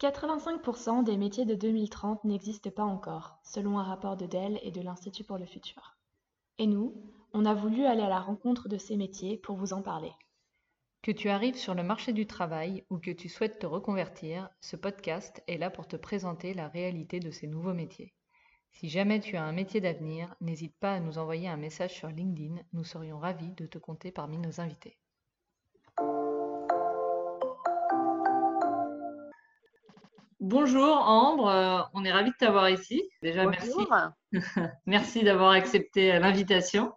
[0.00, 4.80] 85% des métiers de 2030 n'existent pas encore, selon un rapport de Dell et de
[4.80, 5.98] l'Institut pour le futur.
[6.56, 6.94] Et nous,
[7.34, 10.12] on a voulu aller à la rencontre de ces métiers pour vous en parler.
[11.02, 14.76] Que tu arrives sur le marché du travail ou que tu souhaites te reconvertir, ce
[14.76, 18.14] podcast est là pour te présenter la réalité de ces nouveaux métiers.
[18.72, 22.08] Si jamais tu as un métier d'avenir, n'hésite pas à nous envoyer un message sur
[22.08, 24.96] LinkedIn, nous serions ravis de te compter parmi nos invités.
[30.50, 33.08] Bonjour Ambre, euh, on est ravis de t'avoir ici.
[33.22, 33.70] Déjà, merci.
[34.84, 36.92] merci d'avoir accepté euh, l'invitation.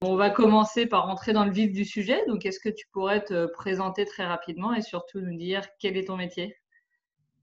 [0.00, 2.26] On va commencer par rentrer dans le vif du sujet.
[2.26, 6.08] Donc, est-ce que tu pourrais te présenter très rapidement et surtout nous dire quel est
[6.08, 6.56] ton métier?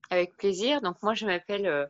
[0.09, 0.81] Avec plaisir.
[0.81, 1.85] Donc, moi, je m'appelle euh,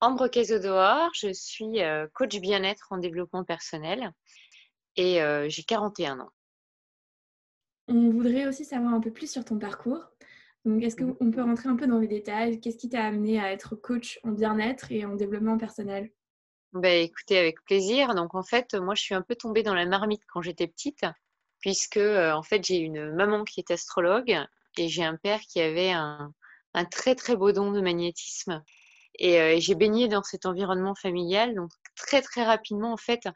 [0.00, 1.08] Ambre Casodoar.
[1.14, 1.78] Je suis
[2.12, 4.12] coach bien-être en développement personnel
[4.96, 6.30] et j'ai 41 ans.
[7.88, 10.04] On voudrait aussi savoir un peu plus sur ton parcours.
[10.80, 12.60] Est-ce qu'on peut rentrer un peu dans les détails?
[12.60, 16.10] Qu'est-ce qui t'a amené à être coach en bien-être et en développement personnel?
[16.72, 18.14] Ben, Écoutez, avec plaisir.
[18.14, 21.06] Donc, en fait, moi, je suis un peu tombée dans la marmite quand j'étais petite,
[21.60, 24.36] puisque, euh, en fait, j'ai une maman qui est astrologue
[24.76, 26.32] et j'ai un père qui avait un,
[26.90, 28.62] très, très beau don de magnétisme.
[29.18, 31.54] Et euh, j'ai baigné dans cet environnement familial.
[31.54, 33.28] Donc, très, très rapidement, en fait,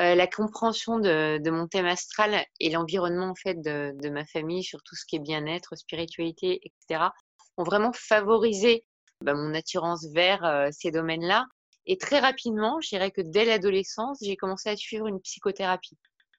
[0.00, 4.82] euh, la compréhension de, mon thème astral et l'environnement en fait de, ma famille sur
[4.82, 7.10] tout ce qui est bien-être, spiritualité, etc.
[7.58, 8.84] ont vraiment favorisé
[9.20, 11.46] bah, mon attirance vers euh, ces domaines-là.
[11.84, 15.98] Et très rapidement, je dirais que dès l'adolescence, j'ai commencé à suivre une psychothérapie.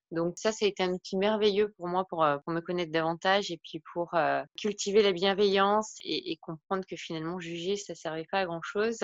[0.09, 3.51] Donc ça, ça a été un outil merveilleux pour moi pour, euh, me connaître davantage
[3.51, 4.15] et puis pour
[4.59, 8.99] cultiver la bienveillance et, comprendre que finalement juger, ça servait pas à grand chose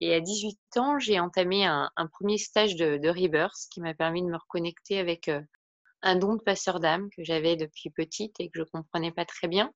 [0.00, 4.28] et à 18 ans, j'ai entamé un, premier stage de, Rebirth qui m'a permis de
[4.28, 5.40] me reconnecter avec euh,
[6.02, 9.24] un don de passeur d'âme que j'avais depuis petite et que je ne comprenais pas
[9.24, 9.72] très bien.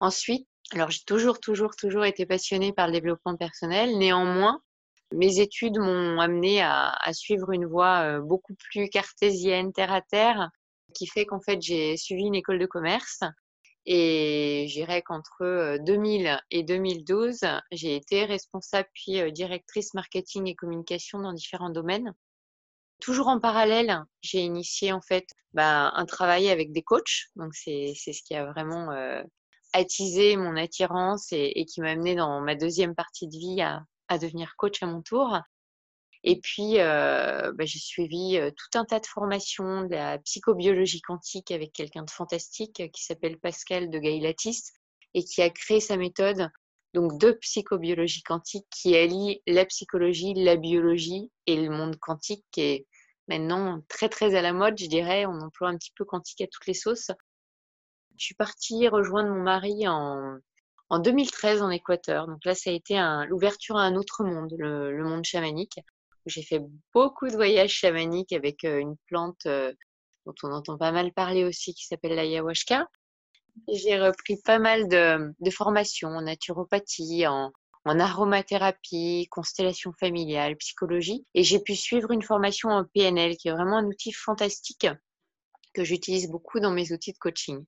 [0.00, 3.98] Ensuite, alors j'ai toujours, toujours, toujours été passionnée par le développement personnel.
[3.98, 4.62] Néanmoins,
[5.12, 10.50] mes études m'ont amené à, suivre une voie euh, beaucoup plus cartésienne, terre à terre,
[10.94, 13.20] qui fait qu'en fait j'ai suivi une école de commerce
[13.86, 17.40] et je dirais qu'entre 2000 et 2012,
[17.72, 22.14] j'ai été responsable puis directrice marketing et communication dans différents domaines.
[23.00, 27.28] Toujours en parallèle, j'ai initié en fait bah, un travail avec des coachs.
[27.36, 28.90] Donc c'est ce qui a vraiment
[29.72, 34.54] attisé mon attirance et, qui m'a amené dans ma deuxième partie de vie à devenir
[34.56, 35.40] coach à mon tour.
[36.22, 41.50] Et puis, euh, bah, j'ai suivi tout un tas de formations de la psychobiologie quantique
[41.50, 44.72] avec quelqu'un de fantastique qui s'appelle Pascal de Gaillatis
[45.14, 46.50] et qui a créé sa méthode
[46.92, 52.60] donc de psychobiologie quantique qui allie la psychologie, la biologie et le monde quantique qui
[52.62, 52.86] est
[53.28, 55.24] maintenant très très à la mode, je dirais.
[55.26, 57.12] On emploie un petit peu quantique à toutes les sauces.
[58.16, 62.26] Je suis partie rejoindre mon mari en 2013 en Équateur.
[62.26, 65.80] Donc là, ça a été l'ouverture à un autre monde, le monde chamanique.
[66.26, 69.46] J'ai fait beaucoup de voyages chamaniques avec une plante
[70.26, 72.86] dont on entend pas mal parler aussi, qui s'appelle l'ayahuasca.
[73.68, 77.52] J'ai repris pas mal de, formations en naturopathie, en,
[77.84, 81.24] aromathérapie, constellation familiale, psychologie.
[81.34, 84.86] Et j'ai pu suivre une formation en PNL, qui est vraiment un outil fantastique
[85.72, 87.64] que j'utilise beaucoup dans mes outils de coaching.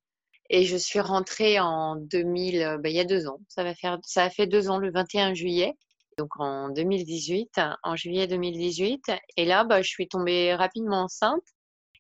[0.51, 3.41] Et je suis rentrée en 2000, bah, il y a deux ans.
[3.49, 5.75] Ça va faire, ça a fait deux ans, le 21 juillet
[6.19, 9.13] donc en 2018, en juillet 2018.
[9.37, 11.43] Et là, bah, je suis tombée rapidement enceinte.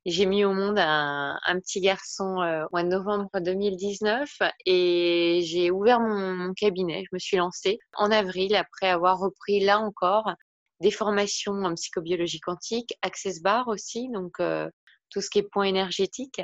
[0.05, 4.29] J'ai mis au monde un, petit garçon euh, au mois de novembre 2019
[4.67, 7.05] et j'ai ouvert mon, cabinet.
[7.05, 10.33] Je me suis lancée en avril après avoir repris là encore
[10.81, 14.69] des formations en psychobiologie quantique, Access Bar aussi, donc euh,
[15.13, 16.41] tout ce qui est point énergétique.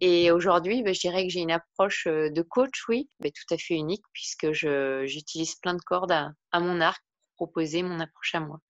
[0.00, 3.54] Et aujourd'hui, bah, je dirais que j'ai une approche euh, de coach, oui, mais tout
[3.54, 7.02] à fait unique puisque j'utilise plein de cordes à mon arc
[7.36, 8.60] proposer mon approche à moi.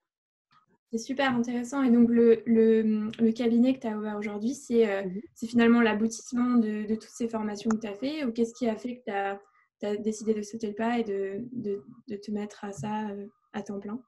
[0.93, 1.83] C'est super intéressant.
[1.83, 5.49] Et donc, le, le, cabinet que tu as ouvert aujourd'hui, c'est euh, mhm.
[5.49, 8.77] finalement l'aboutissement de, de, toutes ces formations que tu as fait Ou qu'est-ce qui a
[8.77, 9.41] fait que tu as,
[9.83, 13.27] as, décidé de sauter le pas et de, de, de te mettre à ça euh,
[13.53, 14.01] à temps plein?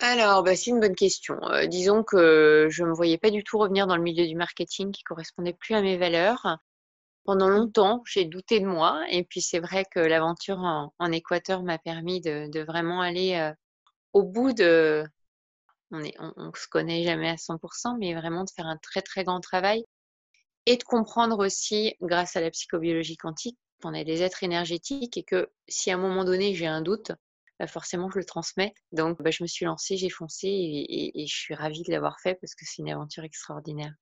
[0.00, 1.40] Alors, bah, c'est une bonne question.
[1.44, 4.34] Euh, disons que je ne me voyais pas du tout revenir dans le milieu du
[4.34, 6.58] marketing qui correspondait plus à mes valeurs.
[7.24, 9.04] Pendant longtemps, j'ai douté de moi.
[9.10, 13.52] Et puis, c'est vrai que l'aventure en, Équateur m'a permis de, vraiment aller euh,
[14.12, 15.04] au bout de.
[15.90, 19.24] On ne on, se connaît jamais à 100%, mais vraiment de faire un très, très
[19.24, 19.84] grand travail
[20.66, 25.22] et de comprendre aussi, grâce à la psychobiologie quantique, qu'on est des êtres énergétiques et
[25.22, 27.12] que si à un moment donné j'ai un doute,
[27.66, 28.74] forcément je le transmets.
[28.92, 32.34] Donc, bah, je me suis lancée, j'ai foncé et je suis ravie de l'avoir fait
[32.40, 33.94] parce que c'est une aventure extraordinaire.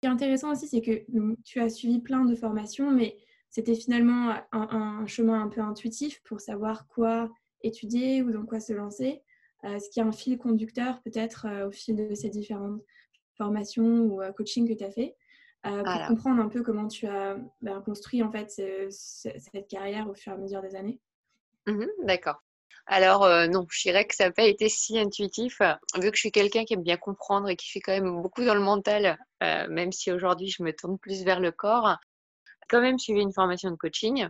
[0.00, 1.06] Qui est intéressant aussi, c'est que
[1.44, 3.16] tu as suivi plein de formations, mais
[3.48, 7.30] c'était finalement un, chemin un peu intuitif pour savoir quoi
[7.62, 9.22] étudier ou dans quoi se lancer.
[9.62, 12.82] Est-ce qu'il y a un fil conducteur peut-être au fil de ces différentes
[13.38, 15.16] formations ou coaching que tu as fait
[15.62, 18.50] pour comprendre un peu comment tu as ben, construit en fait
[18.90, 21.00] cette carrière au fur et à mesure des années?
[21.66, 22.42] Mmh D'accord.
[22.86, 25.60] Alors euh, non, je dirais que ça n'a pas été si intuitif,
[25.96, 28.44] vu que je suis quelqu'un qui aime bien comprendre et qui fait quand même beaucoup
[28.44, 31.96] dans le mental, euh, même si aujourd'hui je me tourne plus vers le corps.
[32.68, 34.28] Quand même suivi une formation de coaching.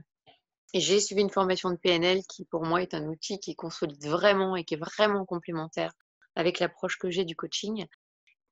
[0.75, 4.05] Et j'ai suivi une formation de PNL qui pour moi est un outil qui consolide
[4.07, 5.93] vraiment et qui est vraiment complémentaire
[6.35, 7.87] avec l'approche que j'ai du coaching.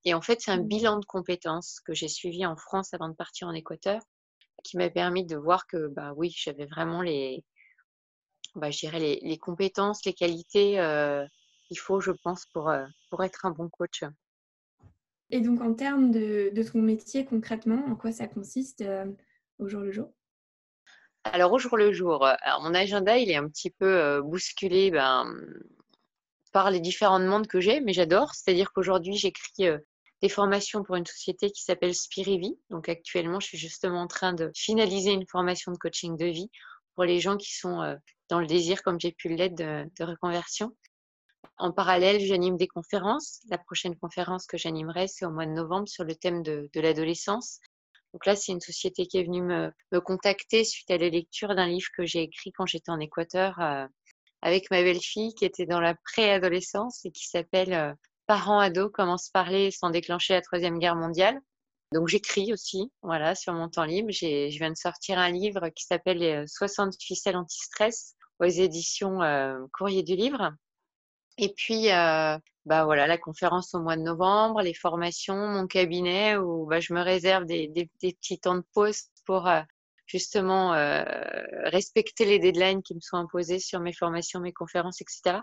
[0.05, 0.69] Et en fait, c'est un mmh.
[0.69, 4.01] bilan de compétences que j'ai suivi en France avant de partir en Équateur,
[4.63, 7.45] qui m'a permis de voir que bah oui, j'avais vraiment les,
[8.55, 11.27] bah, je dirais les, les, compétences, les qualités euh,
[11.67, 14.05] qu'il faut, je pense, pour, euh, pour être un bon coach.
[15.31, 19.06] Et donc, en termes de, de ton métier concrètement, en quoi ça consiste euh,
[19.59, 20.12] au jour le jour?
[21.25, 22.29] Alors, au jour le jour,
[22.61, 25.35] mon agenda, il est un petit peu bousculé ben,
[26.53, 28.35] par les différents demandes que j'ai, mais j'adore.
[28.35, 29.71] C'est-à-dire qu'aujourd'hui, j'écris
[30.21, 32.59] des formations pour une société qui s'appelle Spirivi.
[32.69, 36.50] Donc, actuellement, je suis justement en train de finaliser une formation de coaching de vie
[36.95, 37.97] pour les gens qui sont
[38.35, 40.75] dans le désir, comme j'ai pu l'être, de, de, reconversion.
[41.57, 43.41] En parallèle, j'anime des conférences.
[43.49, 47.61] La prochaine conférence que j'animerai, c'est au mois de novembre sur le thème de, l'adolescence.
[48.13, 51.55] Donc là, c'est une société qui est venue me, me contacter suite à la lecture
[51.55, 53.87] d'un livre que j'ai écrit quand j'étais en Équateur euh,
[54.43, 57.93] avec ma belle-fille qui était dans la préadolescence et qui s'appelle euh,
[58.27, 61.41] Parents ados, comment se parler sans déclencher la Troisième Guerre mondiale.
[61.95, 64.11] Donc j'écris aussi, voilà, sur mon temps libre.
[64.11, 69.59] Je viens de sortir un livre qui s'appelle 60 euh, ficelles anti-stress aux éditions euh,
[69.73, 70.53] Courrier du Livre.
[71.39, 76.37] Et puis, euh, bah voilà, la conférence au mois de novembre, les formations, mon cabinet
[76.37, 79.51] où bah, je me réserve des, des, petits temps de pause pour
[80.07, 80.73] justement
[81.65, 85.41] respecter les deadlines qui me sont imposés sur mes formations, mes conférences, etc.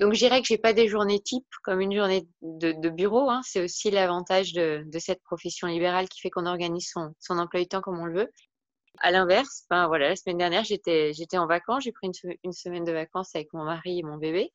[0.00, 3.30] Donc, je dirais que j'ai pas des journées types comme une journée de, bureau.
[3.30, 3.42] Hein.
[3.44, 7.68] C'est aussi l'avantage de, cette profession libérale qui fait qu'on organise son, son emploi du
[7.68, 8.30] temps comme on le veut.
[9.00, 11.84] À l'inverse, ben voilà, la semaine dernière, j'étais, j'étais en vacances.
[11.84, 12.08] J'ai pris
[12.42, 14.52] une, semaine de vacances avec mon mari et mon bébé.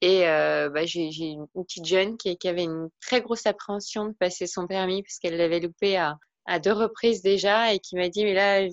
[0.00, 4.12] Et euh, bah, j'ai, une, petite jeune qui, qui, avait une très grosse appréhension de
[4.12, 8.24] passer son permis puisqu'elle l'avait loupé à, à deux reprises déjà et qui m'a dit,
[8.24, 8.66] mais là,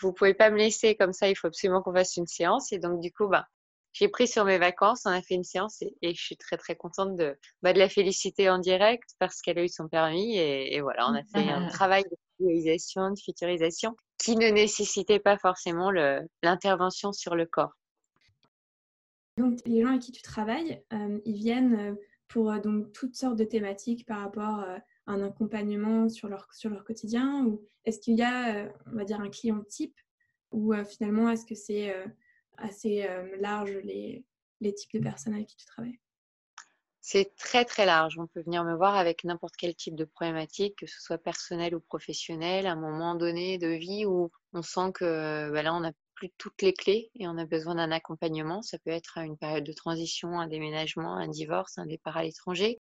[0.00, 2.72] vous ne pouvez pas me laisser comme ça, il faut absolument qu'on fasse une séance.
[2.72, 3.46] Et donc, du coup, bah,
[3.92, 6.76] j'ai pris sur mes vacances, on a fait une séance et, je suis très très
[6.76, 10.80] contente de, bah, de la féliciter en direct parce qu'elle a eu son permis et,
[10.80, 15.90] voilà, on a fait un travail de visualisation, de futurisation qui ne nécessitait pas forcément
[16.42, 17.72] l'intervention sur le corps.
[19.38, 21.94] Donc les gens avec qui tu travailles, euh, ils viennent euh,
[22.28, 26.68] pour euh, donc toutes sortes de thématiques par rapport à un accompagnement sur leur, sur
[26.68, 29.98] leur quotidien ou est-ce qu'il y a, on va dire, un client type
[30.52, 31.94] ou finalement est-ce que c'est
[32.58, 33.08] assez
[33.38, 34.24] large les,
[34.60, 35.98] les types de personnes avec qui tu travailles?
[37.10, 38.18] C'est très très large.
[38.18, 41.74] On peut venir me voir avec n'importe quel type de problématique, que ce soit personnel
[41.74, 45.80] ou professionnel, à un moment donné de vie où on sent que bah là, on
[45.80, 48.62] n'a plus toutes les clés et on a besoin d'un accompagnement.
[48.62, 52.78] Ça peut être une période de transition, un déménagement, un divorce, un départ à l'étranger,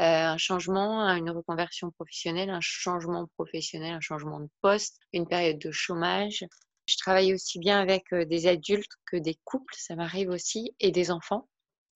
[0.00, 5.58] euh, un changement, une reconversion professionnelle, un changement professionnel, un changement de poste, une période
[5.58, 6.46] de chômage,
[6.86, 11.10] je travaille aussi bien avec des adultes que des couples, ça m'arrive aussi, et des
[11.10, 11.49] enfants.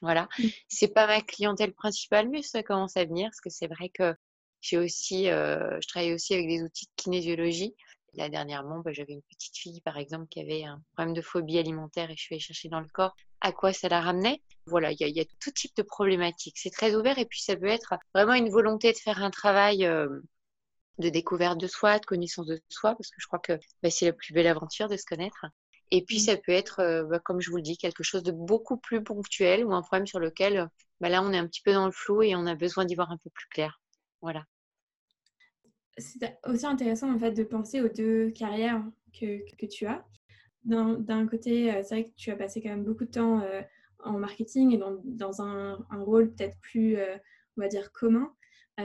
[0.04, 0.28] Voilà.
[0.38, 0.44] Mmh.
[0.68, 4.14] C'est pas ma clientèle principale, mais ça commence à venir parce que c'est vrai que
[4.60, 7.74] j'ai aussi, je travaille aussi avec des outils de kinésiologie.
[8.14, 11.58] Là, dernièrement, bah, j'avais une petite fille, par exemple, qui avait un problème de phobie
[11.58, 14.40] alimentaire et je suis allée chercher dans le corps à quoi ça la ramenait.
[14.66, 16.56] Voilà, il y, a tout type de problématiques.
[16.58, 19.86] C'est très ouvert et puis ça peut être vraiment une volonté de faire un travail
[20.98, 24.06] de découverte de soi, de connaissance de soi, parce que je crois que bah, c'est
[24.06, 25.46] la plus belle aventure de se connaître.
[25.96, 28.32] Et puis, ça peut être, euh, bah, comme je vous le dis, quelque chose de
[28.32, 30.68] beaucoup plus ponctuel ou un problème sur lequel,
[31.00, 32.96] bah, là, on est un petit peu dans le flou et on a besoin d'y
[32.96, 33.80] voir un peu plus clair.
[34.20, 34.44] Voilà.
[35.96, 38.82] C'est aussi intéressant, en fait, de penser aux deux carrières
[39.12, 40.04] que, que tu as.
[40.64, 43.62] D'un côté, euh, c'est vrai que tu as passé quand même beaucoup de temps euh,
[44.00, 46.98] en marketing et dans, dans un, un, rôle peut-être plus,
[47.56, 48.34] on va dire, commun.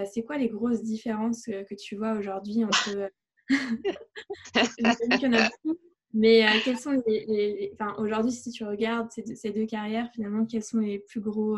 [0.06, 3.10] C'est quoi les grosses différences que tu vois aujourd'hui entre.
[5.22, 5.80] Y en a beaucoup,
[6.14, 7.72] mais quels sont les.
[7.74, 11.58] Enfin, aujourd'hui, si tu regardes ces deux, carrières, finalement, quels sont les plus gros,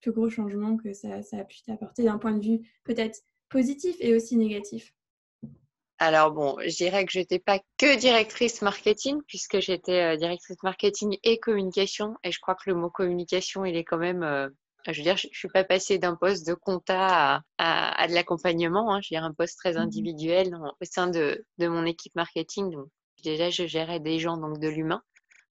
[0.00, 3.96] plus gros changements que ça, ça a pu t'apporter d'un point de vue peut-être positif
[4.00, 4.94] et aussi négatif?
[5.98, 11.16] Alors bon, je dirais que je n'étais pas que directrice marketing, puisque j'étais directrice marketing
[11.22, 12.16] et communication.
[12.24, 14.50] Et je crois que le mot communication, il est quand même
[14.90, 18.12] je veux dire, je ne suis pas passée d'un poste de compta à, à, de
[18.14, 18.92] l'accompagnement.
[18.92, 19.00] Hein.
[19.00, 22.70] Je veux dire, un poste très mmh individuel au sein de, de, mon équipe marketing.
[22.70, 22.88] Donc,
[23.22, 25.02] déjà, je gérais des gens, donc de l'humain.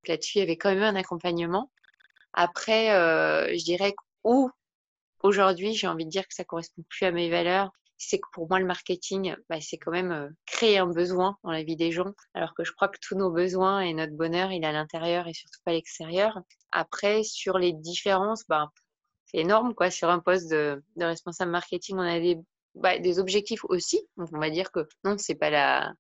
[0.08, 1.72] Là-dessus, il y avait quand même un accompagnement.
[2.34, 4.50] Après, euh, je dirais où
[5.24, 8.50] aujourd'hui, j'ai envie de dire que ça correspond plus à mes valeurs, c'est que pour
[8.50, 11.92] moi, le marketing, bah, c'est quand même euh, créer un besoin dans la vie des
[11.92, 14.72] gens, alors que je crois que tous nos besoins et notre bonheur, il est à
[14.72, 16.40] l'intérieur et surtout pas à l'extérieur.
[16.72, 18.70] Après, sur les différences, bah,
[19.26, 19.92] c'est énorme, quoi.
[19.92, 22.38] Sur un poste de, responsable marketing, on a des,
[22.76, 24.02] bah, des objectifs aussi.
[24.18, 25.94] Donc, on va dire que non, c'est pas la,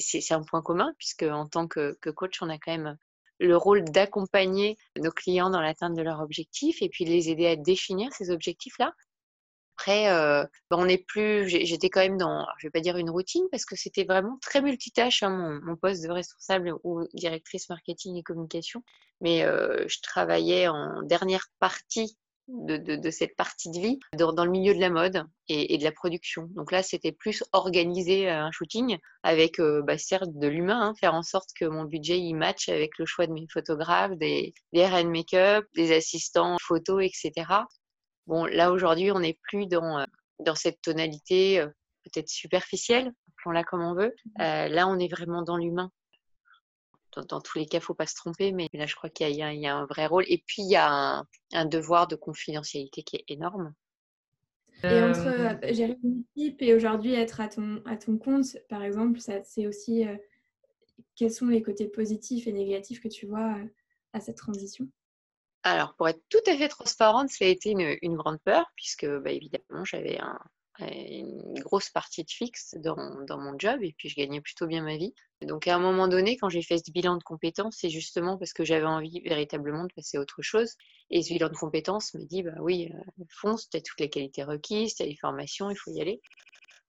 [0.00, 2.96] c'est un point commun, puisque en tant que, coach, on a quand même
[3.40, 7.56] le rôle d'accompagner nos clients dans l'atteinte de leurs objectifs et puis les aider à
[7.56, 8.94] définir ces objectifs-là.
[9.76, 11.48] Après, euh, bah, on n'est plus.
[11.48, 14.62] J'étais quand même dans, je vais pas dire une routine parce que c'était vraiment très
[14.62, 18.84] multitâche hein, mon, poste de responsable ou directrice marketing et communication.
[19.20, 22.16] Mais euh, je travaillais en dernière partie
[22.48, 26.48] de, cette partie de vie dans, le milieu de la mode et, de la production.
[26.50, 31.14] Donc là, c'était plus organiser un shooting avec, euh, bah, certes, de l'humain, hein, faire
[31.14, 34.80] en sorte que mon budget y matche avec le choix de mes photographes, des, des
[34.80, 37.64] hair make-up, des assistants photos, etc.
[38.26, 40.04] Bon, là aujourd'hui, on n'est plus dans, euh,
[40.40, 41.66] dans cette tonalité euh,
[42.04, 44.14] peut-être superficielle, appelons-la comme on veut.
[44.40, 45.90] Euh, là, on est vraiment dans l'humain.
[47.28, 49.28] Dans, tous les cas, il ne faut pas se tromper, mais là, je crois qu'il
[49.28, 50.24] y, y, a un vrai rôle.
[50.28, 53.74] Et puis, il y a un, devoir de confidentialité qui est énorme.
[54.82, 59.18] Et entre gérer une équipe et aujourd'hui être à ton, à ton compte, par exemple,
[59.18, 60.04] c'est aussi
[61.16, 63.56] quels sont les côtés positifs et négatifs que tu vois
[64.12, 64.88] à cette transition?
[65.62, 69.30] Alors, pour être tout à fait transparente, ça a été une, grande peur, puisque bah,
[69.30, 70.18] évidemment, j'avais
[70.80, 74.96] une grosse partie de fixe dans, mon job et puis je gagnais plutôt bien ma
[74.96, 75.14] vie.
[75.42, 78.52] Donc, à un moment donné, quand j'ai fait ce bilan de compétences, c'est justement parce
[78.52, 80.74] que j'avais envie véritablement de passer à autre chose.
[81.10, 84.10] Et ce bilan de compétences me dit bah oui, euh, fonce, tu as toutes les
[84.10, 86.20] qualités requises, tu as les formations, il faut y aller.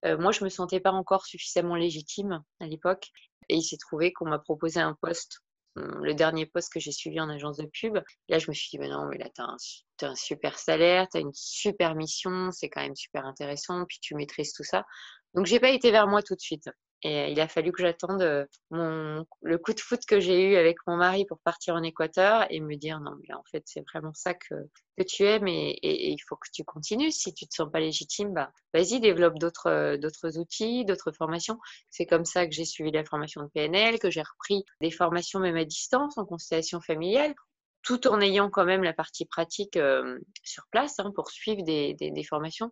[0.06, 3.12] Euh, moi, je ne me sentais pas encore suffisamment légitime à l'époque.
[3.50, 5.42] Et il s'est trouvé qu'on m'a proposé un poste
[5.76, 8.80] le dernier poste que j'ai suivi en agence de pub, là, je me suis dit,
[8.80, 12.82] mais non, mais là, tu un super salaire, tu as une super mission, c'est quand
[12.82, 14.86] même super intéressant, puis tu maîtrises tout ça.
[15.34, 16.70] Donc, j'ai pas été vers moi tout de suite.
[17.08, 20.78] Et il a fallu que j'attende euh, le coup de foot que j'ai eu avec
[20.88, 24.12] mon mari pour partir en Équateur et me dire non, mais en fait, c'est vraiment
[24.16, 24.56] ça que,
[24.98, 27.12] que tu aimes et, il faut que tu continues.
[27.12, 31.60] Si tu te sens pas légitime, bah, vas-y, développe d'autres, euh, d'autres outils, d'autres formations.
[31.92, 35.40] C'est comme ça que j'ai suivi la formation de PNL, que j'ai repris des formations
[35.40, 37.36] même à distance en constellation familiale
[37.84, 41.94] tout en ayant quand même la partie pratique euh, sur place hein, pour suivre des,
[41.94, 42.72] des, formations.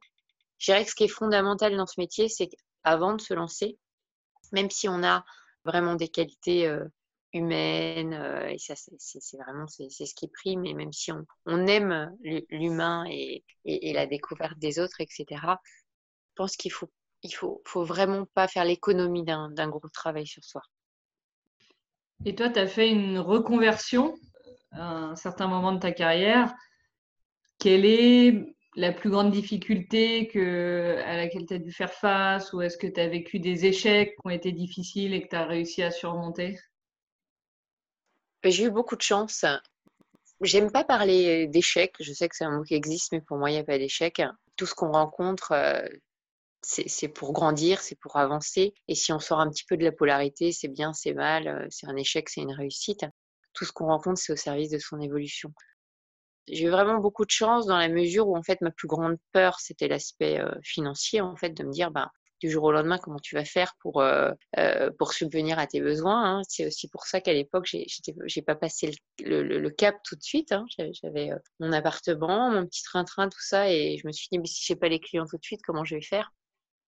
[0.57, 3.77] Je dirais que ce qui est fondamental dans ce métier, c'est qu'avant de se lancer,
[4.53, 5.25] même si on a
[5.65, 6.73] vraiment des qualités
[7.33, 8.13] humaines,
[8.49, 12.15] et ça c'est vraiment c'est ce qui prime, et même si on, aime
[12.49, 16.89] l'humain et, et, la découverte des autres, etc., je pense qu'il faut,
[17.21, 20.61] il faut, faut vraiment pas faire l'économie d'un gros travail sur soi.
[22.25, 24.15] Et toi, tu as fait une reconversion
[24.71, 26.53] à un certain moment de ta carrière.
[27.59, 32.61] Quelle est la plus grande difficulté que, à laquelle tu as dû faire face ou
[32.61, 35.45] est-ce que tu as vécu des échecs qui ont été difficiles et que tu as
[35.45, 36.57] réussi à surmonter?
[38.43, 39.45] J'ai eu beaucoup de chance.
[40.41, 41.95] J'aime pas parler d'échecs.
[41.99, 43.77] Je sais que c'est un mot qui existe, mais pour moi, il n'y a pas
[43.77, 44.21] d'échec.
[44.57, 45.87] Tout ce qu'on rencontre, euh,
[46.61, 48.73] c'est pour grandir, c'est pour avancer.
[48.87, 51.67] Et si on sort un petit peu de la polarité, c'est bien, c'est mal, euh,
[51.69, 53.05] c'est un échec, c'est une réussite.
[53.53, 55.53] Tout ce qu'on rencontre, c'est au service de son évolution.
[56.47, 59.17] J'ai eu vraiment beaucoup de chance dans la mesure où en fait ma plus grande
[59.31, 63.19] peur c'était l'aspect financier en fait de me dire bah du jour au lendemain comment
[63.19, 64.03] tu vas faire pour
[64.97, 66.39] pour subvenir à tes besoins.
[66.39, 66.41] Hein.
[66.49, 67.85] C'est aussi pour ça qu'à l'époque j'ai
[68.25, 68.91] j'ai pas passé
[69.23, 70.51] le, le, cap tout de suite.
[70.51, 70.65] Hein.
[71.01, 74.65] J'avais mon appartement, mon petit train-train tout ça et je me suis dit mais si
[74.65, 76.31] j'ai pas les clients tout de suite comment je vais faire?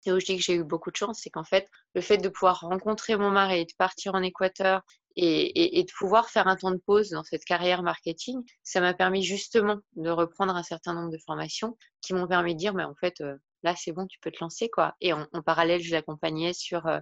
[0.05, 3.17] Et que j'ai eu beaucoup de chance, c'est qu'en fait, le fait de pouvoir rencontrer
[3.17, 4.83] mon mari, de partir en Équateur
[5.17, 9.23] et, de pouvoir faire un temps de pause dans cette carrière marketing, ça m'a permis
[9.23, 12.95] justement de reprendre un certain nombre de formations qui m'ont permis de dire, mais en
[12.95, 14.69] fait, euh, là, c'est bon, tu peux te lancer.
[14.69, 14.95] quoi.
[15.01, 17.01] Et en, parallèle, je l'accompagnais sur euh,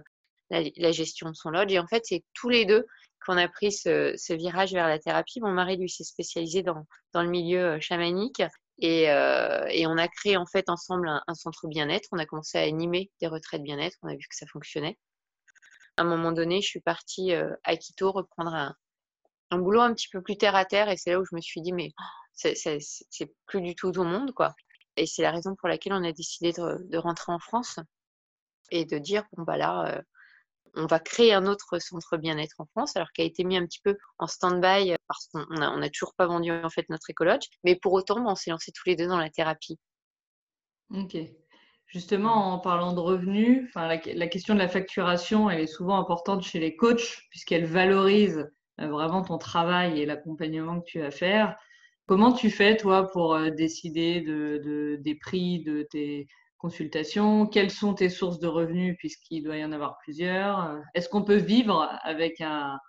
[0.49, 1.71] la, gestion de son lodge.
[1.73, 2.85] Et en fait, c'est tous les deux
[3.25, 5.41] qu'on a pris ce, virage vers la thérapie.
[5.41, 8.41] Mon mari, lui, s'est spécialisé dans, dans le milieu euh, chamanique.
[8.79, 12.09] Et, et, on a créé en fait ensemble un, un centre bien-être.
[12.11, 13.97] On a commencé à animer des retraites bien-être.
[14.03, 14.97] On a vu que ça fonctionnait
[15.97, 18.75] à un moment donné, je suis partie euh, à Quito reprendre un,
[19.57, 21.61] boulot un petit peu plus terre à terre et c'est là où je me suis
[21.61, 21.93] dit mais
[22.33, 24.53] c'est plus du tout tout monde quoi.
[24.97, 27.79] Et c'est la raison pour laquelle on a décidé de, rentrer en France
[28.71, 30.01] et de dire bon bah là euh,
[30.75, 33.65] on va créer un autre centre bien-être en France alors qu'il a été mis un
[33.65, 37.09] petit peu en stand-by euh, parce qu'on n'a a toujours pas vendu en fait notre
[37.09, 39.77] écologe mais pour autant on s'est lancé tous les deux dans la thérapie.
[40.93, 41.17] Ok.
[41.87, 46.59] Justement, en parlant de revenus, la, question de la facturation, elle est souvent importante chez
[46.59, 48.49] les coachs puisqu'elle valorise
[48.81, 51.55] euh, vraiment ton travail et l'accompagnement que tu vas faire.
[52.07, 56.27] Comment tu fais, toi, pour euh, décider de, des prix de tes
[56.57, 60.81] consultations Quelles sont tes sources de revenus puisqu'il doit y en avoir plusieurs?
[60.93, 62.79] Est-ce qu'on peut vivre avec, un,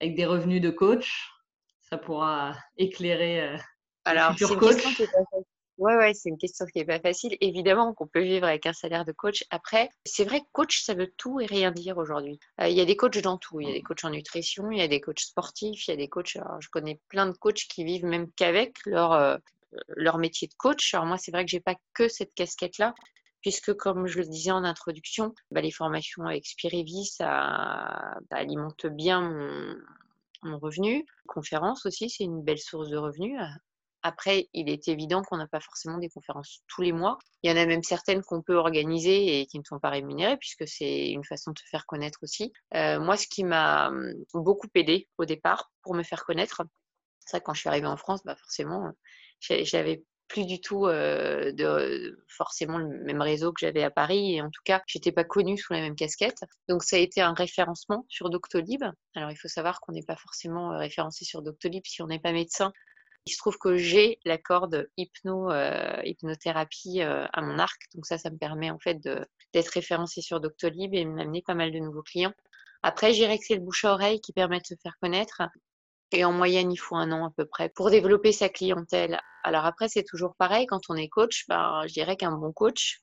[0.00, 1.30] avec des revenus de coach?
[1.82, 3.56] Ça pourra éclairer euh,
[4.04, 4.82] Alors, futur coach.
[5.78, 7.36] Oui, ouais, c'est une question qui n'est pas facile.
[7.40, 9.44] Évidemment qu'on peut vivre avec un salaire de coach.
[9.50, 12.40] Après, c'est vrai que coach, ça veut tout et rien dire aujourd'hui.
[12.60, 13.60] Euh, il y a des coachs dans tout.
[13.60, 15.94] Il y a des coachs en nutrition, il y a des coachs sportifs, il y
[15.94, 16.36] a des coachs.
[16.58, 19.36] je connais plein de coachs qui vivent même qu'avec leur, euh,
[19.88, 20.94] leur métier de coach.
[20.94, 22.94] Alors moi, c'est vrai que j'ai pas que cette casquette-là
[23.40, 28.86] puisque comme je le disais en introduction, bah, les formations avec Spirivi, ça bah, alimente
[28.86, 29.76] bien mon,
[30.42, 31.04] mon revenu.
[31.26, 33.40] Conférence aussi, c'est une belle source de revenus.
[34.02, 37.18] Après, il est évident qu'on n'a pas forcément des conférences tous les mois.
[37.42, 40.36] Il y en a même certaines qu'on peut organiser et qui ne sont pas rémunérées,
[40.36, 42.52] puisque c'est une façon de se faire connaître aussi.
[42.74, 43.90] Euh, moi, ce qui m'a
[44.34, 46.62] beaucoup aidé au départ pour me faire connaître,
[47.26, 48.92] ça, quand je suis arrivée en France, bah forcément,
[49.40, 54.42] j'avais plus du tout euh, de forcément le même réseau que j'avais à Paris et
[54.42, 57.32] en tout cas j'étais pas connue sous la même casquette donc ça a été un
[57.32, 58.82] référencement sur Doctolib
[59.14, 62.18] alors il faut savoir qu'on n'est pas forcément euh, référencé sur Doctolib si on n'est
[62.18, 62.72] pas médecin
[63.28, 67.78] il se trouve que j'ai la corde hypno, euh, hypnothérapie euh, à mon arc.
[67.94, 68.98] Donc ça, ça me permet en fait
[69.52, 72.32] d'être référencé sur Doctolib et m'amener pas mal de nouveaux clients.
[72.82, 75.42] Après, je dirais que c'est le bouche à oreille qui permet de se faire connaître.
[76.12, 79.20] Et en moyenne, il faut un an à peu près pour développer sa clientèle.
[79.44, 80.66] Alors après, c'est toujours pareil.
[80.66, 83.00] Quand on est coach, ben, je dirais qu'un bon coach,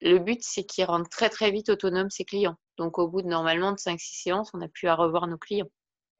[0.00, 2.56] le but, c'est qu'il rende très très vite autonome ses clients.
[2.76, 5.70] Donc au bout de normalement de 5-6 séances, on n'a plus à revoir nos clients.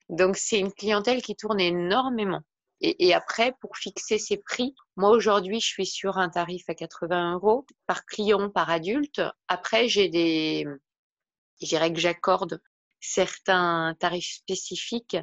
[0.08, 2.40] Donc c'est une clientèle qui tourne énormément.
[2.84, 7.34] Et, après, pour fixer ces prix, moi aujourd'hui, je suis sur un tarif à 80
[7.34, 9.22] euros par client, par adulte.
[9.46, 10.66] Après, j'ai des,
[11.60, 12.60] je dirais que j'accorde
[13.00, 15.16] certains tarifs spécifiques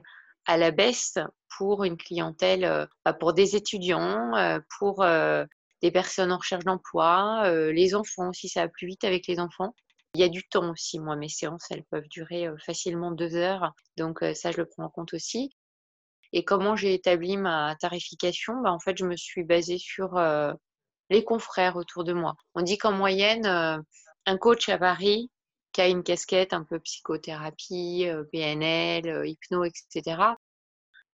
[0.46, 1.17] à la baisse
[1.58, 5.46] pour une clientèle, euh, bah, pour des étudiants, euh, pour euh,
[5.81, 9.74] des personnes en recherche d'emploi, les enfants aussi, ça va plus vite avec les enfants.
[10.14, 13.72] Il y a du temps aussi, moi, mes séances, elles peuvent durer facilement deux heures,
[13.96, 15.51] donc ça, je le prends en compte aussi.
[16.33, 18.55] Et comment j'ai établi ma tarification?
[18.61, 20.20] Bah, En fait, je me suis basée sur
[21.09, 22.35] les confrères autour de moi.
[22.55, 25.31] On dit qu'en moyenne, un coach à Paris
[25.81, 30.35] a une casquette un peu psychothérapie, euh, PNL, hypno, etc.,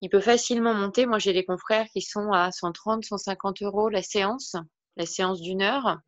[0.01, 1.05] il peut facilement monter.
[1.05, 4.55] Moi, j'ai des confrères qui sont à 130, 150 euros la séance,
[4.97, 5.99] la séance d'une heure.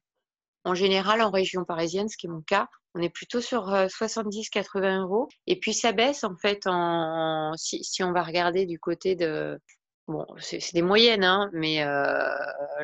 [0.65, 4.83] En général, en région parisienne, ce qui est mon cas, on est plutôt sur 70-80
[4.83, 5.29] euh, euros.
[5.45, 9.57] Et puis ça baisse en fait en, si, on va regarder du côté de
[10.07, 12.29] bon, c'est des moyennes, hein, mais euh,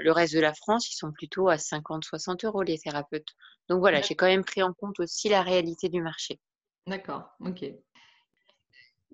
[0.01, 3.29] le reste de la France, ils sont plutôt à 50-60 euros les thérapeutes.
[3.69, 6.39] Donc voilà, j'ai quand même pris en compte aussi la réalité du marché.
[6.87, 7.65] D'accord, ok.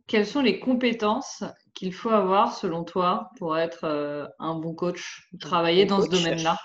[0.07, 1.43] Quelles sont les compétences
[1.75, 6.57] qu'il faut avoir selon toi pour être euh, un bon coach, travailler dans ce domaine-là?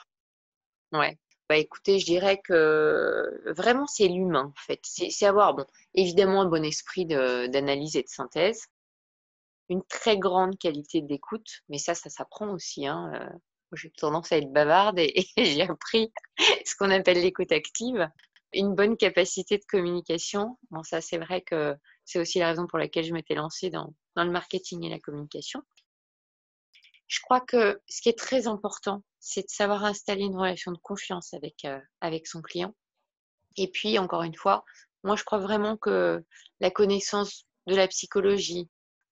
[0.92, 1.18] Ouais.
[1.50, 4.80] Bah, écoutez, je dirais que vraiment c'est l'humain en fait.
[4.82, 8.62] C'est avoir bon, évidemment un bon esprit d'analyse et de synthèse,
[9.68, 12.86] une très grande qualité d'écoute, mais ça, ça s'apprend aussi.
[12.86, 13.12] Hein.
[13.14, 13.38] Euh,
[13.72, 16.12] j'ai tendance à être bavarde et, j'ai appris
[16.64, 18.08] ce qu'on appelle l'écoute active.
[18.52, 20.58] Une bonne capacité de communication.
[20.70, 21.74] Bon, ça, c'est vrai que
[22.04, 25.00] c'est aussi la raison pour laquelle je m'étais lancée dans, dans le marketing et la
[25.00, 25.62] communication.
[27.08, 30.78] Je crois que ce qui est très important, c'est de savoir installer une relation de
[30.78, 32.74] confiance avec, euh, avec son client.
[33.56, 34.64] Et puis, encore une fois,
[35.02, 36.24] moi, je crois vraiment que
[36.60, 38.68] la connaissance de la psychologie,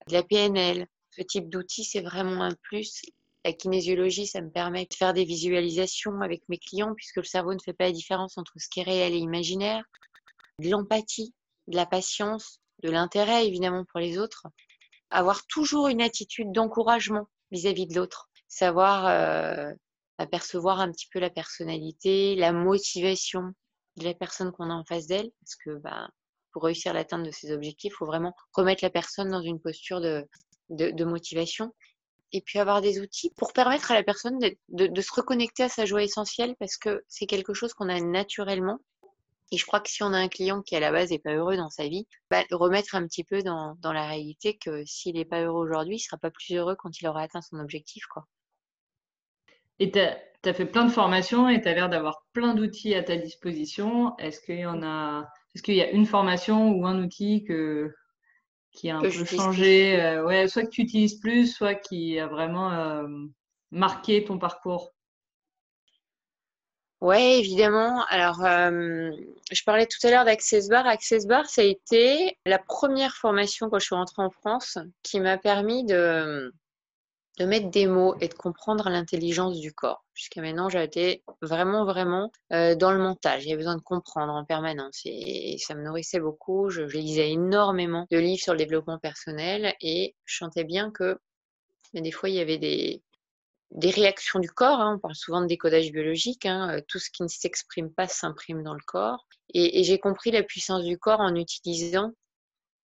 [0.08, 3.02] de la PNL, ce type d'outils, c'est vraiment un plus.
[3.44, 7.54] La kinésiologie, ça me permet de faire des visualisations avec mes clients, puisque le cerveau
[7.54, 9.84] ne fait pas la différence entre ce qui est réel et imaginaire.
[10.58, 11.34] De l'empathie,
[11.66, 14.46] de la patience, de l'intérêt, évidemment, pour les autres.
[15.10, 18.30] Avoir toujours une attitude d'encouragement vis-à-vis de l'autre.
[18.48, 19.72] Savoir euh,
[20.18, 23.52] apercevoir un petit peu la personnalité, la motivation
[23.96, 26.08] de la personne qu'on a en face d'elle, parce que bah,
[26.52, 30.00] pour réussir l'atteinte de ses objectifs, il faut vraiment remettre la personne dans une posture
[30.00, 31.74] de, motivation.
[32.34, 35.84] Et puis avoir des outils pour permettre à la personne de, se reconnecter à sa
[35.84, 38.78] joie essentielle, parce que c'est quelque chose qu'on a naturellement.
[39.50, 41.34] Et je crois que si on a un client qui à la base n'est pas
[41.34, 45.16] heureux dans sa vie, bah, remettre un petit peu dans, dans la réalité que s'il
[45.16, 47.58] n'est pas heureux aujourd'hui, il ne sera pas plus heureux quand il aura atteint son
[47.58, 48.06] objectif.
[48.06, 48.26] quoi.
[49.78, 53.02] Et tu as, fait plein de formations et tu as l'air d'avoir plein d'outils à
[53.02, 54.16] ta disposition.
[54.18, 57.92] Est-ce qu'il y en a, est-ce qu'il y a une formation ou un outil que,
[58.72, 62.26] qui a un peu changé, euh, ouais, soit que tu utilises plus, soit qui a
[62.26, 63.06] vraiment euh,
[63.70, 64.94] marqué ton parcours?
[67.02, 68.04] Oui, évidemment.
[68.10, 69.10] Alors, euh,
[69.50, 70.86] je parlais tout à l'heure d'Access Bar.
[70.86, 75.18] Access Bar, ça a été la première formation quand je suis rentrée en France qui
[75.18, 76.54] m'a permis de,
[77.38, 80.04] de mettre des mots et de comprendre l'intelligence du corps.
[80.14, 83.40] Jusqu'à maintenant, été vraiment, vraiment euh, dans le mental.
[83.40, 86.68] J'avais besoin de comprendre en permanence et, ça me nourrissait beaucoup.
[86.68, 91.18] Je, lisais énormément de livres sur le développement personnel et je sentais bien que
[91.94, 93.02] mais des fois, il y avait des,
[93.70, 94.80] des réactions du corps.
[94.80, 94.94] Hein.
[94.96, 96.46] On parle souvent de décodage biologique.
[96.46, 96.76] Hein.
[96.76, 99.26] Euh, tout ce qui ne s'exprime pas s'imprime dans le corps.
[99.54, 102.12] Et, j'ai compris la puissance du corps en utilisant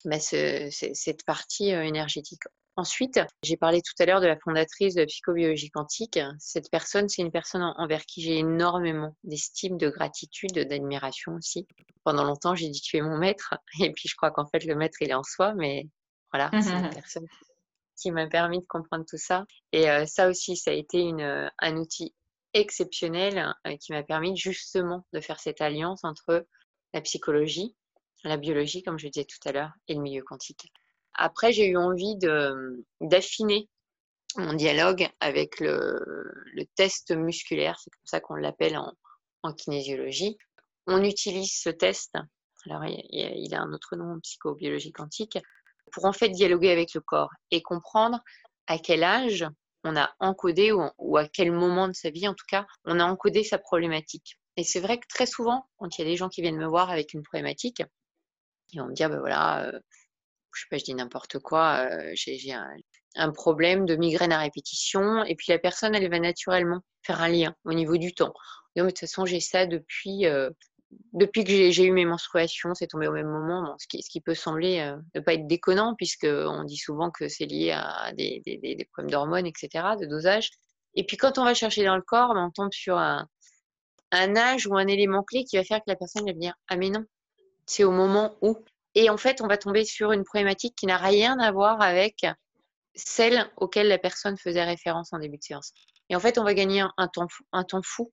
[0.05, 2.43] bah, cette partie euh, énergétique.
[2.79, 6.21] Ensuite, j'ai parlé tout à l'heure de la fondatrice de psychobiologie quantique.
[6.39, 11.67] Cette personne, c'est une personne envers qui j'ai énormément d'estime, de gratitude, d'admiration aussi.
[12.05, 14.77] Pendant longtemps, j'ai dit tu es mon maître, et puis je crois qu'en fait le
[14.77, 15.89] maître il est en soi, mais
[16.33, 17.27] voilà, c'est une personne
[18.01, 19.45] qui m'a permis de comprendre tout ça.
[19.73, 22.15] Et euh, ça aussi, ça a été une, un outil
[22.55, 26.47] exceptionnel euh, qui m'a permis justement de faire cette alliance entre
[26.95, 27.75] la psychologie,
[28.23, 30.73] la biologie, comme je disais tout à l'heure, et le milieu quantique.
[31.19, 32.17] Après, j'ai eu envie
[33.01, 33.69] d'affiner
[34.37, 36.01] mon dialogue avec le,
[36.77, 38.79] test musculaire, c'est comme ça qu'on l'appelle
[39.43, 40.37] en, kinésiologie.
[40.87, 42.15] On utilise ce test,
[42.67, 45.39] alors il, il a un autre nom en psychobiologie quantique,
[45.93, 48.21] pour en fait dialoguer avec le corps et comprendre
[48.67, 49.47] à quel âge
[49.85, 53.05] on a encodé ou, à quel moment de sa vie, en tout cas, on a
[53.05, 54.39] encodé sa problématique.
[54.57, 56.67] Et c'est vrai que très souvent, quand il y a des gens qui viennent me
[56.67, 57.83] voir avec une problématique,
[58.71, 59.81] ils vont me dire, ben voilà, euh,
[60.55, 62.53] je sais pas, je dis n'importe quoi, euh, j'ai
[63.17, 67.29] un, problème de migraine à répétition, et puis la personne, elle va naturellement faire un
[67.29, 68.33] lien au niveau du temps.
[68.77, 70.51] de toute façon, j'ai ça depuis, euh,
[71.13, 74.81] depuis que j'ai eu mes menstruations, c'est tombé au même moment, ce, qui, peut sembler
[74.81, 79.47] euh, ne pas être déconnant, puisqu'on dit souvent que c'est lié à des, problèmes d'hormones,
[79.47, 80.51] etc., de dosage.
[80.95, 83.27] Et puis quand on va chercher dans le corps, ben, on tombe sur un,
[84.13, 86.91] âge ou un élément clé qui va faire que la personne va dire Ah, mais
[86.91, 87.05] non,
[87.67, 88.57] c'est au moment où.
[89.01, 92.27] Et en fait, on va tomber sur une problématique qui n'a rien à voir avec
[92.97, 95.73] celle auquel la personne faisait référence en début de séance.
[96.09, 98.13] Et en fait, on va gagner un temps, un temps fou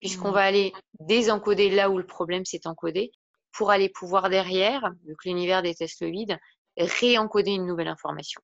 [0.00, 0.34] puisqu'on mmh.
[0.34, 3.12] va aller désencoder là où le problème s'est encodé
[3.52, 6.36] pour aller pouvoir derrière, vu que l'univers déteste le vide,
[6.76, 8.40] réencoder une nouvelle information.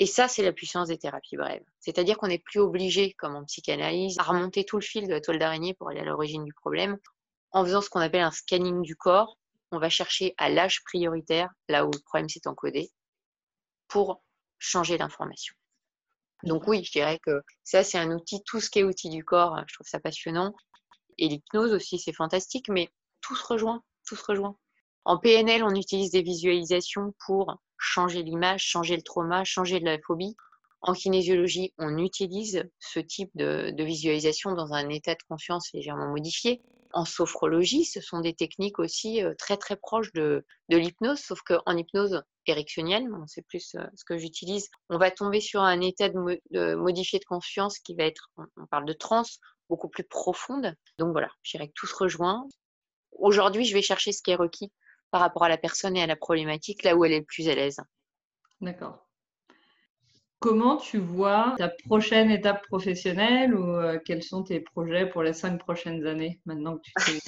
[0.00, 1.62] Et ça, c'est la puissance des thérapies brèves.
[1.78, 5.20] C'est-à-dire qu'on n'est plus obligé, comme en psychanalyse, à remonter tout le fil de la
[5.20, 6.98] toile d'araignée pour aller à l'origine du problème.
[7.52, 9.36] En faisant ce qu'on appelle un scanning du corps,
[9.70, 12.90] on va chercher à l'âge prioritaire, là où le problème s'est encodé,
[13.88, 14.22] pour
[14.58, 15.54] changer l'information.
[16.42, 19.24] Donc oui, je dirais que ça, c'est un outil, tout ce qui est outil du
[19.24, 20.54] corps, je trouve ça passionnant
[21.20, 22.88] et l'hypnose aussi, c'est fantastique, mais
[23.20, 24.56] tout se rejoint, tout se rejoint.
[25.04, 30.34] En PNL, on utilise des visualisations pour changer l'image, changer le trauma, changer la phobie.
[30.82, 36.62] En kinésiologie, on utilise ce type de, visualisation dans un état de conscience légèrement modifié.
[36.92, 41.76] En sophrologie, ce sont des techniques aussi euh, très très proches de, l'hypnose, sauf qu'en
[41.76, 46.74] hypnose érectionnelle, c'est plus euh, ce que j'utilise, on va tomber sur un état de,
[46.74, 50.74] modifié de conscience qui va être, on parle de transe, beaucoup plus profonde.
[50.98, 52.46] Donc voilà, je dirais que tout se rejoint.
[53.12, 54.72] Aujourd'hui, je vais chercher ce qui est requis
[55.10, 57.48] par rapport à la personne et à la problématique, là où elle est le plus
[57.48, 57.80] à l'aise.
[58.60, 59.09] D'accord.
[60.40, 65.34] Comment tu vois ta prochaine étape professionnelle ou euh, quels sont tes projets pour les
[65.34, 67.20] cinq prochaines années maintenant que tu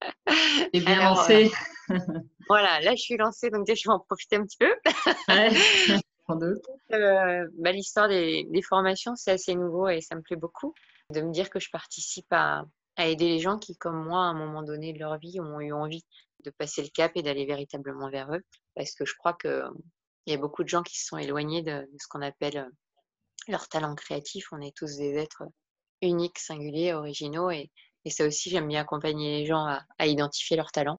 [0.72, 1.50] es bien lancée?
[1.90, 1.98] euh,
[2.48, 4.74] Voilà, là je suis lancée, donc déjà je vais en profiter un petit peu.
[6.92, 10.72] Euh, bah, l'histoire des, des, formations, c'est assez nouveau et ça me plaît beaucoup
[11.10, 12.64] de me dire que je participe à,
[12.96, 15.72] aider les gens qui, comme moi, à un moment donné de leur vie, ont eu
[15.72, 16.04] envie
[16.44, 18.42] de passer le cap et d'aller véritablement vers eux.
[18.74, 19.34] Parce que je crois
[20.24, 22.70] qu'il y a beaucoup de gens qui se sont éloignés de, ce qu'on appelle euh,
[23.48, 24.46] leur talent créatif.
[24.52, 25.44] On est tous des êtres
[26.02, 27.50] uniques, singuliers, originaux.
[27.50, 27.70] Et,
[28.10, 29.66] ça aussi, j'aime bien accompagner les gens
[29.98, 30.98] à identifier leur talent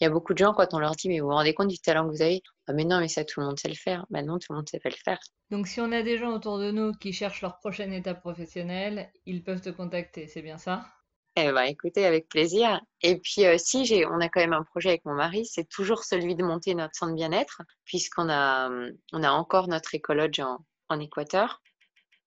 [0.00, 1.68] il y a beaucoup de gens, quand on leur dit, mais vous vous rendez compte
[1.68, 2.42] du talent que vous avez?
[2.66, 4.06] Ah, mais non, mais ça, tout le monde sait le faire.
[4.10, 5.18] Ben non, tout le monde sait pas le faire.
[5.50, 9.12] Donc, si on a des gens autour de nous qui cherchent leur prochaine étape professionnelle,
[9.24, 10.86] ils peuvent te contacter, c'est bien ça?
[11.36, 12.80] Eh ben, écoutez, avec plaisir.
[13.02, 15.68] Et puis, euh, si j'ai, on a quand même un projet avec mon mari, c'est
[15.68, 18.70] toujours celui de monter notre centre bien-être, puisqu'on a,
[19.12, 21.60] on a encore notre écologe en, en Équateur.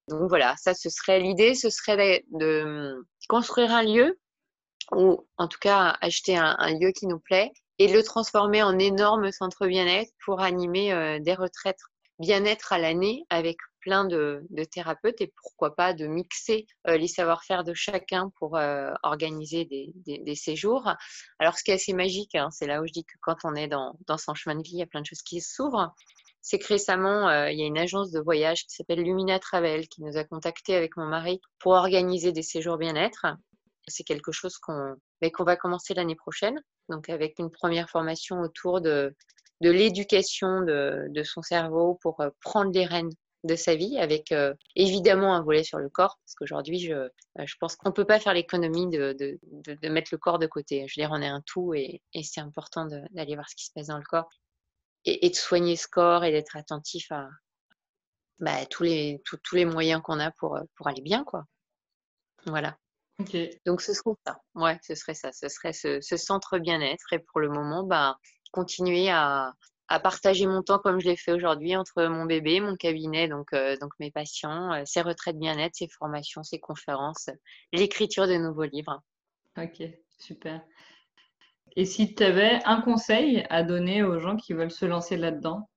[0.07, 4.19] Donc voilà, ça, ce serait l'idée, ce serait de construire un lieu
[4.93, 9.31] ou en tout cas acheter un, lieu qui nous plaît et le transformer en énorme
[9.31, 11.79] centre bien-être pour animer euh, des retraites
[12.19, 17.63] bien-être à l'année avec plein de, thérapeutes et pourquoi pas de mixer euh, les savoir-faire
[17.63, 20.91] de chacun pour euh, organiser des, séjours.
[21.39, 23.56] Alors ce qui est assez magique, hein, c'est là où je dis que quand on
[23.56, 25.93] est dans, son chemin de vie, il y a plein de choses qui s'ouvrent
[26.41, 29.88] c'est que récemment, euh, il y a une agence de voyage qui s'appelle Lumina Travel
[29.89, 33.25] qui nous a contactés avec mon mari pour organiser des séjours bien-être.
[33.88, 34.95] C'est quelque chose qu'on
[35.34, 39.13] qu'on va commencer l'année prochaine, donc avec une première formation autour de,
[39.61, 43.11] de l'éducation de, de, son cerveau pour euh, prendre les rênes
[43.43, 47.09] de sa vie, avec euh, évidemment un volet sur le corps, parce qu'aujourd'hui, je,
[47.43, 50.47] je pense qu'on ne peut pas faire l'économie de, de, de, mettre le corps de
[50.47, 50.85] côté.
[50.87, 53.65] Je veux dire, on est un tout et, et c'est important d'aller voir ce qui
[53.65, 54.29] se passe dans le corps
[55.05, 57.29] et, de soigner ce corps et d'être attentif à
[58.39, 61.23] bah, tous, les, tous les moyens qu'on a pour, pour aller bien.
[61.23, 61.45] quoi.
[62.45, 62.77] Voilà.
[63.65, 64.39] Donc ce serait ça.
[64.53, 65.31] Ouais, ce serait ça.
[65.31, 68.17] Ce serait ce, centre bien-être et pour le moment, bah,
[68.51, 69.53] continuer à,
[69.88, 73.53] à partager mon temps comme je l'ai fait aujourd'hui entre mon bébé, mon cabinet, donc,
[73.53, 77.29] euh, donc mes patients, euh, ses retraites bien-être, ses formations, ses conférences,
[77.71, 79.01] l'écriture de nouveaux livres.
[79.57, 79.81] Ok,
[80.19, 80.62] super.
[81.75, 85.69] Et si tu avais un conseil à donner aux gens qui veulent se lancer là-dedans,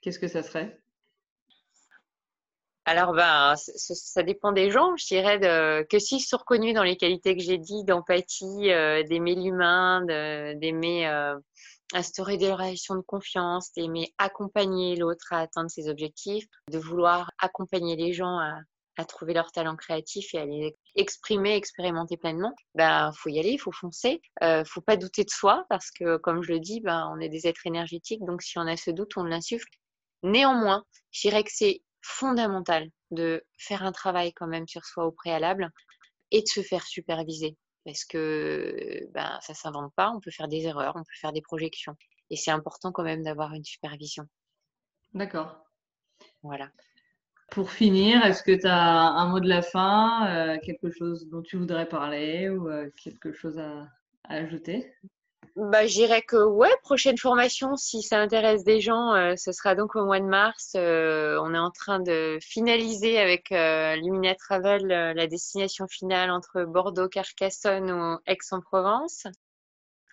[0.00, 0.80] qu'est-ce que ça serait?
[2.84, 4.96] Alors, ben, ça, dépend des gens.
[4.96, 5.38] Je dirais
[5.90, 11.06] que s'ils sont reconnus dans les qualités que j'ai dit, d'empathie, euh, d'aimer l'humain, d'aimer
[11.06, 11.36] euh,
[11.94, 17.96] instaurer des relations de confiance, d'aimer accompagner l'autre à atteindre ses objectifs, de vouloir accompagner
[17.96, 18.60] les gens à,
[19.06, 23.58] trouver leur talent créatif et à les exprimer, expérimenter pleinement, ben faut y aller, il
[23.58, 27.08] faut foncer, euh, faut pas douter de soi parce que comme je le dis, ben
[27.14, 29.68] on est des êtres énergétiques, donc si on a ce doute, on l'insuffle.
[30.24, 35.12] Néanmoins, je dirais que c'est fondamental de faire un travail quand même sur soi au
[35.12, 35.70] préalable
[36.32, 37.56] et de se faire superviser
[37.88, 41.40] parce que ben ça s'invente pas, on peut faire des erreurs, on peut faire des
[41.40, 41.96] projections
[42.28, 44.24] et c'est important quand même d'avoir une supervision.
[45.14, 45.64] D'accord.
[46.42, 46.68] Voilà.
[47.50, 51.40] Pour finir, est-ce que tu as un mot de la fin, euh, quelque chose dont
[51.40, 53.88] tu voudrais parler ou euh, quelque chose à,
[54.24, 54.92] ajouter?
[55.58, 59.96] Bah, Je que ouais, prochaine formation, si ça intéresse des gens, euh, ce sera donc
[59.96, 60.72] au mois de mars.
[60.74, 67.90] on est en train de finaliser avec Lumina Travel la destination finale entre Bordeaux, Carcassonne
[67.90, 69.26] ou Aix-en-Provence.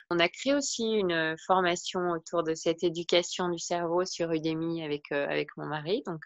[0.10, 5.12] On a créé aussi une formation autour de cette éducation du cerveau sur Udemy avec,
[5.12, 6.04] avec mon mari.
[6.06, 6.26] Donc,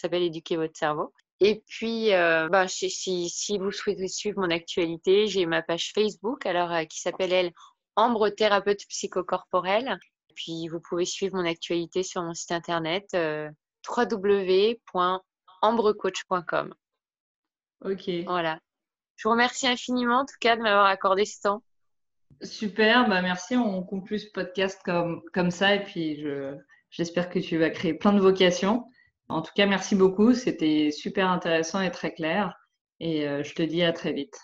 [0.00, 1.12] s'appelle Éduquer votre cerveau.
[1.40, 6.44] Et puis, euh, bah, si, si, vous souhaitez suivre mon actualité, j'ai ma page Facebook
[6.44, 7.52] alors, euh, qui s'appelle, elle,
[7.96, 9.98] Ambre Thérapeute Psychocorporelle.
[10.34, 13.50] Puis, vous pouvez suivre mon actualité sur mon site internet euh,
[13.88, 16.74] www.ambrecoach.com.
[17.84, 18.10] Ok.
[18.26, 18.58] Voilà.
[19.16, 21.64] Je vous remercie infiniment, en tout cas, de m'avoir accordé ce temps.
[22.42, 23.56] Super, bah merci.
[23.56, 26.24] On conclut ce podcast comme, comme ça et puis
[26.90, 28.86] j'espère que tu vas créer plein de vocations.
[29.30, 30.34] En tout cas, merci beaucoup.
[30.34, 32.54] C'était super intéressant et très clair.
[32.98, 34.36] Et euh, je te dis à très vite.